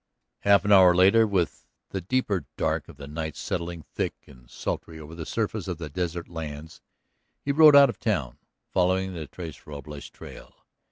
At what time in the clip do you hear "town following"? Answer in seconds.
7.99-9.13